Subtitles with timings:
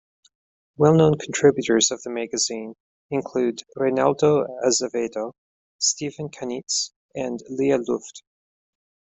[0.77, 2.73] Well-known contributors to the magazine
[3.11, 5.35] include Reinaldo Azevedo,
[5.77, 8.23] Stephen Kanitz and Lya Luft.